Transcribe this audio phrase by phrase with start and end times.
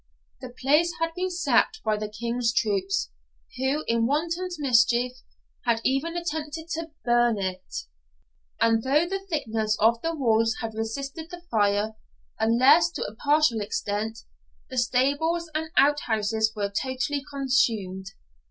[0.39, 3.11] The place had been sacked by the King's troops,
[3.57, 5.11] who, in wanton mischief,
[5.63, 7.83] had even attempted to burn it;
[8.59, 11.93] and though the thickness of the walls had resisted the fire,
[12.39, 14.17] unless to a partial extent,
[14.71, 18.07] the stables and out houses were totally consumed.